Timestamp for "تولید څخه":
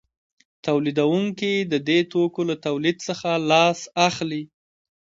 2.65-3.29